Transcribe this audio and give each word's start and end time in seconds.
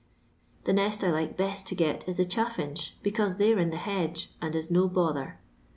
The 0.63 0.73
nest 0.73 1.03
I 1.03 1.11
like 1.11 1.37
best 1.37 1.67
to 1.67 1.75
get 1.75 2.09
is 2.09 2.17
the 2.17 2.25
chaffinch, 2.25 2.95
because 3.03 3.35
they 3.35 3.53
're 3.53 3.59
in 3.59 3.69
the 3.69 3.77
hedge, 3.77 4.33
and 4.41 4.55
is 4.55 4.71
no 4.71 4.87
bother. 4.87 5.39